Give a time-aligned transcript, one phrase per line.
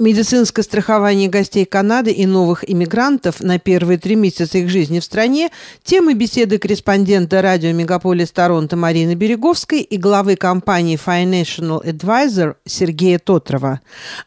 [0.00, 5.50] Медицинское страхование гостей Канады и новых иммигрантов на первые три месяца их жизни в стране–
[5.82, 13.80] темы беседы корреспондента радио «Мегаполис Торонто» Марины Береговской и главы компании Financial Advisor Сергея Тотрова.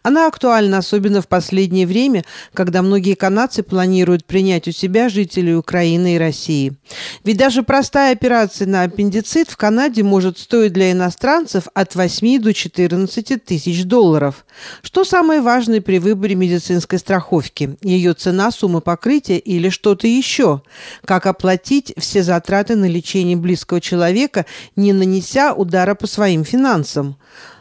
[0.03, 6.15] Она актуальна особенно в последнее время, когда многие канадцы планируют принять у себя жителей Украины
[6.15, 6.73] и России.
[7.23, 12.53] Ведь даже простая операция на аппендицит в Канаде может стоить для иностранцев от 8 до
[12.53, 14.45] 14 тысяч долларов.
[14.81, 17.77] Что самое важное важной при выборе медицинской страховки.
[17.83, 20.63] Ее цена, сумма покрытия или что-то еще.
[21.05, 27.15] Как оплатить все затраты на лечение близкого человека, не нанеся удара по своим финансам.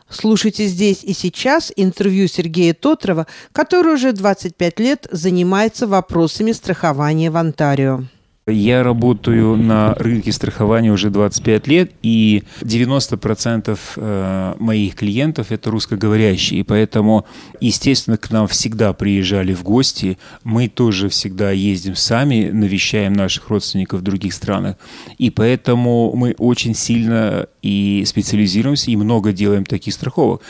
[0.08, 7.36] Слушайте здесь и сейчас интервью Сергея Тотрова, который уже 25 лет занимается вопросами страхования в
[7.36, 8.04] Онтарио.
[8.46, 16.60] Я работаю на рынке страхования уже 25 лет, и 90% э, моих клиентов– это русскоговорящие.
[16.60, 17.26] И поэтому,
[17.60, 20.18] естественно, к нам всегда приезжали в гости.
[20.42, 24.76] Мы тоже всегда ездим сами, навещаем наших родственников в других странах.
[25.18, 30.40] И поэтому мы очень сильно и специализируемся, и много делаем таких страховок.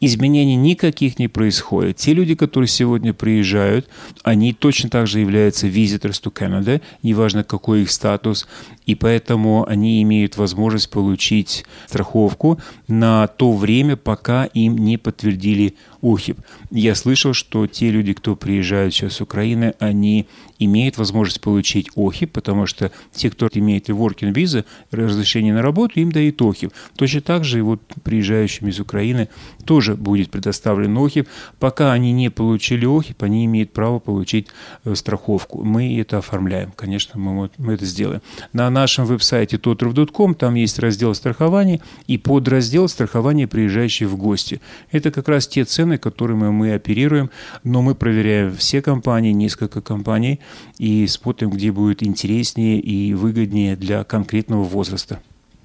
[0.00, 1.96] Изменений никаких не происходит.
[1.96, 3.88] Те люди, которые сегодня приезжают,
[4.22, 8.48] они точно так же являются visitors to Canada, неважно какой их статус,
[8.86, 16.38] и поэтому они имеют возможность получить страховку на то время, пока им не подтвердили ОХИП.
[16.70, 20.26] Я слышал, что те люди, кто приезжают сейчас с Украины, они
[20.58, 26.12] имеют возможность получить ОХИП, потому что те, кто имеет working visa, разрешение на работу, им
[26.12, 26.72] дают ОХИП.
[26.96, 29.28] Точно так же и вот приезжающим из Украины
[29.64, 31.28] тоже будет предоставлен ОХИП.
[31.58, 34.48] Пока они не получили ОХИП, они имеют право получить
[34.84, 35.62] э, страховку.
[35.62, 36.72] Мы это оформляем.
[36.76, 38.20] Конечно, мы, мы это сделаем.
[38.52, 44.60] На нашем веб-сайте totrov.com там есть раздел страхования и подраздел страхования приезжающих в гости.
[44.90, 47.30] Это как раз те цены, которыми мы оперируем,
[47.64, 50.40] но мы проверяем все компании, несколько компаний,
[50.78, 55.20] и смотрим, где будет интереснее и выгоднее для конкретного возраста.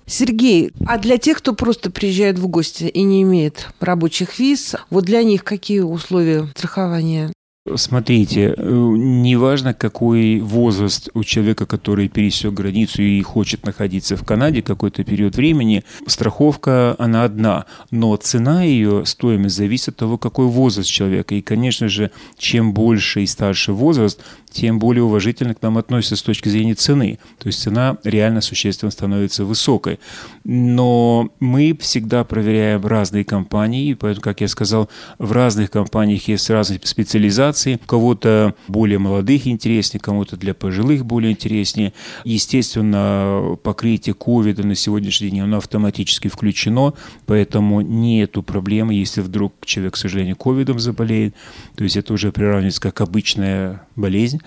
[0.07, 5.05] Сергей, а для тех, кто просто приезжает в гости и не имеет рабочих виз, вот
[5.05, 7.31] для них какие условия страхования?
[7.73, 14.61] Смотрите, э, неважно, какой возраст у человека, который пересек границу и хочет находиться в Канаде
[14.61, 20.87] какой-то период времени, страховка, она одна, но цена ее, стоимость зависит от того, какой возраст
[20.87, 21.33] человека.
[21.33, 24.21] И, конечно же, чем больше и старше возраст,
[24.55, 27.19] тем более уважительно к нам относятся с точки зрения цены.
[27.39, 29.99] То есть цена реально существенно становится высокой.
[30.45, 34.89] Но мы всегда проверяем разные компании, поэтому, как я сказал,
[35.19, 37.79] в разных компаниях есть разные специализации.
[37.83, 41.91] У кого-то более молодых интереснее, кому-то для пожилых более интереснее.
[42.23, 46.93] Естественно, покрытие ковида на сегодняшний день оно автоматически включено,
[47.25, 51.35] поэтому нету проблемы, если вдруг человек, к сожалению, ковидом заболеет.
[51.75, 54.39] То есть это уже приравнивается как обычная болезнь.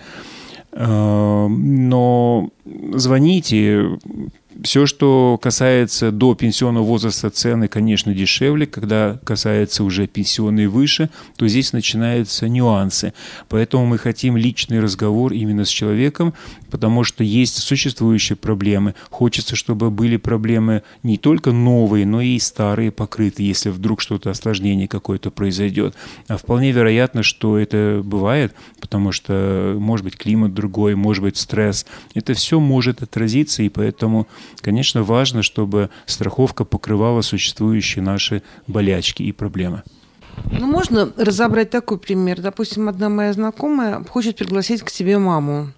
[0.71, 2.49] Э, но
[2.93, 3.83] звоните,
[4.63, 8.65] все, что касается до пенсионного возраста, цены, конечно, дешевле.
[8.65, 13.13] Когда касается уже пенсионной выше, то здесь начинаются нюансы.
[13.47, 16.33] Поэтому мы хотим личный разговор именно с человеком,
[16.71, 18.95] потому что есть существующие проблемы.
[19.11, 24.87] Хочется, чтобы были проблемы не только новые, но и старые покрыты, если вдруг что-то осложнение
[24.87, 25.95] какое-то произойдет.
[26.27, 31.85] А вполне вероятно, что это бывает, потому что может быть климат другой, может быть стресс.
[32.15, 34.27] Это все может отразиться, и поэтому
[34.61, 39.83] Конечно, важно, чтобы страховка покрывала существующие наши болячки и проблемы.
[40.51, 42.41] Ну, можно разобрать такой пример.
[42.41, 45.73] Допустим, одна моя знакомая хочет пригласить к себе маму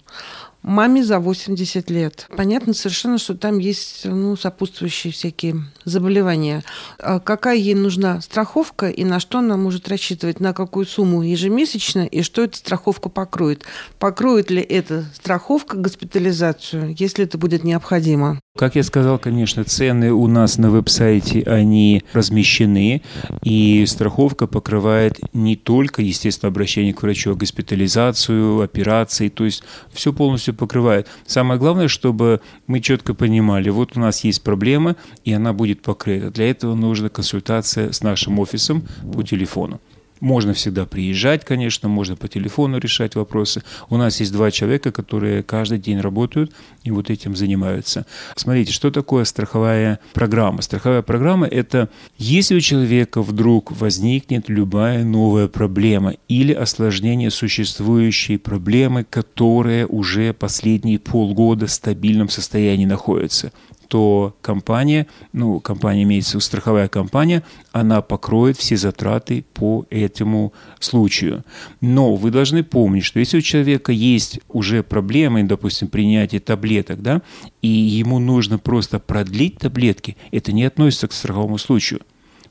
[0.62, 2.26] маме за 80 лет.
[2.36, 6.62] Понятно совершенно, что там есть ну, сопутствующие всякие заболевания.
[6.98, 12.06] А какая ей нужна страховка и на что она может рассчитывать, на какую сумму ежемесячно
[12.06, 13.64] и что эта страховка покроет?
[13.98, 18.40] Покроет ли эта страховка госпитализацию, если это будет необходимо?
[18.56, 23.00] Как я сказал, конечно, цены у нас на веб-сайте, они размещены,
[23.42, 30.12] и страховка покрывает не только, естественно, обращение к врачу, а госпитализацию, операции, то есть все
[30.12, 31.06] полностью покрывает.
[31.26, 36.30] Самое главное, чтобы мы четко понимали, вот у нас есть проблема, и она будет покрыта.
[36.30, 38.82] Для этого нужна консультация с нашим офисом
[39.12, 39.80] по телефону.
[40.22, 43.64] Можно всегда приезжать, конечно, можно по телефону решать вопросы.
[43.90, 46.52] У нас есть два человека, которые каждый день работают
[46.84, 48.06] и вот этим занимаются.
[48.36, 50.62] Смотрите, что такое страховая программа?
[50.62, 51.88] Страховая программа– это
[52.18, 61.00] если у человека вдруг возникнет любая новая проблема или осложнение существующей проблемы, которая уже последние
[61.00, 63.50] полгода в стабильном состоянии находится
[63.92, 67.42] то компания, ну, компания имеется, страховая компания,
[67.72, 71.44] она покроет все затраты по этому случаю.
[71.82, 77.20] Но вы должны помнить, что если у человека есть уже проблемы, допустим, принятие таблеток, да,
[77.60, 82.00] и ему нужно просто продлить таблетки, это не относится к страховому случаю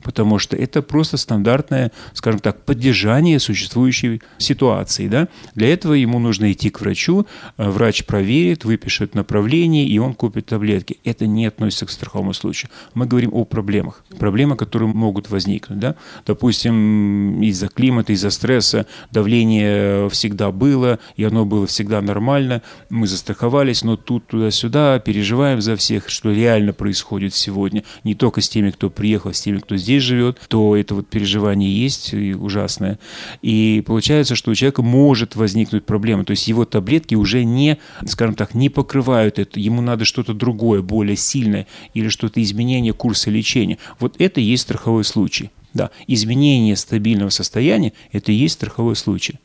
[0.02, 5.08] потому что это просто стандартное, скажем так, поддержание существующей ситуации.
[5.08, 5.28] Да?
[5.54, 7.26] Для этого ему нужно идти к врачу,
[7.56, 10.98] э, врач проверит, выпишет направление, и он купит таблетки.
[11.04, 12.70] Это не относится к страховому случаю.
[12.94, 14.04] Мы говорим о проблемах.
[14.18, 15.78] Проблемы, которые могут возникнуть.
[15.78, 15.96] Да?
[16.26, 23.84] Допустим, из-за климата, из-за стресса давление всегда было, и оно было всегда нормально, мы застраховались,
[23.84, 28.90] но тут туда-сюда переживаем за всех, что реально происходит сегодня, не только с теми, кто
[28.90, 32.98] приехал, с теми, кто здесь здесь живет, то это вот переживание есть и ужасное.
[33.42, 36.24] И получается, что у человека может возникнуть проблема.
[36.24, 39.60] То есть его таблетки уже не, скажем так, не покрывают это.
[39.60, 43.78] Ему надо что-то другое, более сильное или что-то изменение курса лечения.
[44.00, 45.50] Вот это и есть страховой случай.
[45.74, 49.38] Да, изменение стабильного состояния– это и есть страховой случай.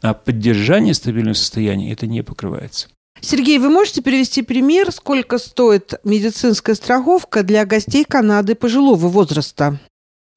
[0.00, 2.88] А поддержание стабильного состояния– это не покрывается.
[3.20, 9.78] Сергей, вы можете привести пример, сколько стоит медицинская страховка для гостей Канады пожилого возраста?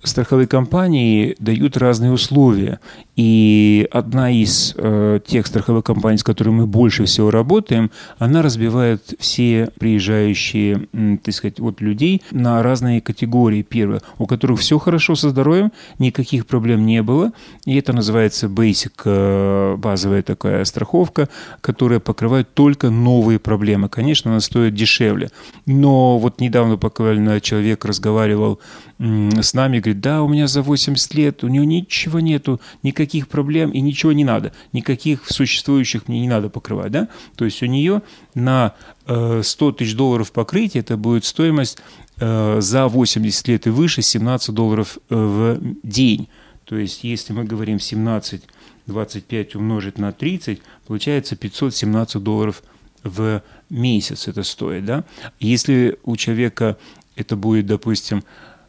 [0.03, 2.79] Страховые компании дают разные условия.
[3.15, 7.89] И одна из э, тех страховых компаний, с которыми мы больше всего работаем,
[8.19, 10.87] она разбивает все приезжающие,
[11.23, 13.63] так сказать, вот людей на разные категории.
[13.63, 17.31] Первое, у которых все хорошо со здоровьем, никаких проблем не было.
[17.65, 21.27] И это называется basic, э, базовая такая страховка,
[21.61, 23.89] которая покрывает только новые проблемы.
[23.89, 25.31] Конечно, она стоит дешевле.
[25.65, 28.59] Но вот недавно буквально человек разговаривал
[28.99, 33.27] м, с нами, говорит, да, у меня за 80 лет, у него ничего нету, никаких
[33.27, 37.07] проблем и ничего не надо, никаких существующих мне не надо покрывать, да?
[37.35, 38.01] То есть у нее
[38.33, 38.73] на
[39.05, 41.79] 100 э, тысяч долларов покрытия это будет стоимость
[42.19, 46.27] э, за 80 лет и выше 17 долларов э, в день.
[46.65, 48.43] То есть если мы говорим 17,
[48.87, 52.63] 25 умножить на 30, получается 517 долларов
[53.03, 55.03] в месяц это стоит, да?
[55.39, 56.77] Если у человека
[57.15, 58.23] это будет, допустим,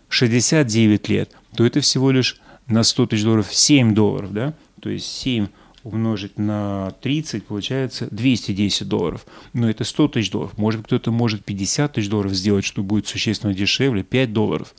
[0.08, 4.54] 69 лет, то это всего лишь на 100 тысяч долларов 7 долларов, да?
[4.80, 5.48] То есть 7
[5.84, 9.26] умножить на 30, получается 210 долларов.
[9.52, 10.56] Но это 100 тысяч долларов.
[10.58, 14.74] Может кто-то может 50 тысяч долларов сделать, что будет существенно дешевле, 5 долларов.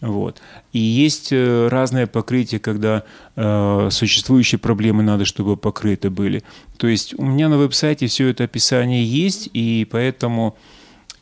[0.00, 0.40] Вот.
[0.72, 3.04] И есть э, разное покрытие, когда
[3.34, 6.44] э, существующие проблемы надо, чтобы покрыты были.
[6.76, 10.56] То есть у меня на веб-сайте все это описание есть, и поэтому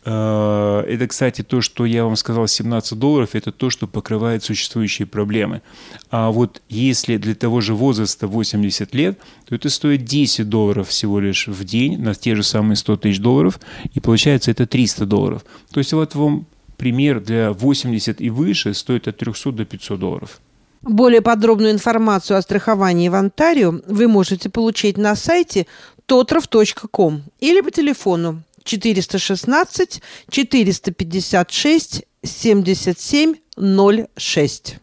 [0.07, 5.63] это, кстати, то, что я вам сказал, 17 долларов, это то, что покрывает существующие проблемы.
[6.11, 9.19] А вот если для того же возраста 80 лет,
[9.49, 13.19] то это стоит 10 долларов всего лишь в день на те же самые 100 тысяч
[13.19, 13.59] долларов,
[13.95, 15.45] и получается это 300 долларов.
[15.73, 20.41] То есть вот вам пример для 80 и выше стоит от 300 до 500 долларов.
[20.83, 25.67] Более подробную информацию о страховании в Онтарио вы можете получить на сайте
[26.07, 33.37] totrov.com или по телефону 416 456 77
[34.19, 34.77] 06.